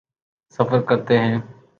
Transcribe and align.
سفر 0.49 0.81
کرتے 0.81 1.17
ہیں۔ 1.19 1.37